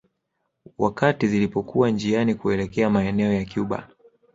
[0.77, 3.87] Wakati zilipokuwa njiani kuelekea maeneo ya Cuba